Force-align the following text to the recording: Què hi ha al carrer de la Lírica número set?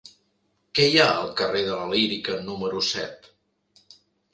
Què 0.79 0.87
hi 0.93 0.97
ha 1.03 1.05
al 1.11 1.29
carrer 1.43 1.63
de 1.69 1.77
la 1.83 1.93
Lírica 1.95 2.41
número 2.51 2.85
set? 2.93 3.33